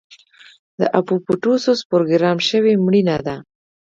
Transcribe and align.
د 0.79 0.81
اپوپټوسس 0.99 1.79
پروګرام 1.91 2.37
شوې 2.49 2.73
مړینه 2.85 3.17
ده. 3.27 3.35